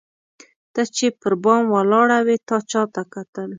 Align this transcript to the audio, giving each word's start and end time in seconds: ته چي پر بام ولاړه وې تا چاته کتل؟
ته 0.73 0.81
چي 0.95 1.07
پر 1.19 1.33
بام 1.43 1.63
ولاړه 1.75 2.19
وې 2.25 2.37
تا 2.47 2.57
چاته 2.71 3.01
کتل؟ 3.13 3.49